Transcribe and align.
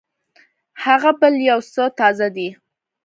هغه 0.83 1.09
بل 1.21 1.33
يو 1.49 1.59
څه 1.73 1.83
تازه 1.99 2.27
دی. 2.35 2.49